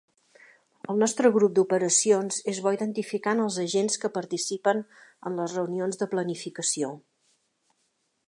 El 0.91 0.95
nostre 1.01 1.29
grup 1.33 1.51
d'operacions 1.57 2.39
és 2.53 2.61
bo 2.67 2.71
identificant 2.77 3.43
els 3.43 3.59
agents 3.65 3.99
que 4.05 4.11
participen 4.15 4.83
en 5.31 5.37
les 5.41 5.55
reunions 5.61 6.01
de 6.03 6.09
planificació. 6.15 6.91